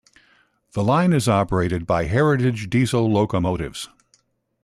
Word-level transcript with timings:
The 0.71 0.83
line 0.83 1.13
is 1.13 1.29
operated 1.29 1.85
by 1.85 2.05
heritage 2.05 2.71
diesel 2.71 3.07
locomotives. 3.11 3.87